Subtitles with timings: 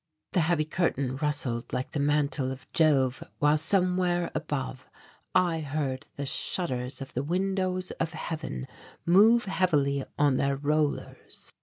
[0.31, 4.87] The heavy curtain rustled like the mantle of Jove while from somewhere above
[5.35, 8.65] I heard the shutters of the windows of heaven
[9.05, 11.53] move heavily on their rollers.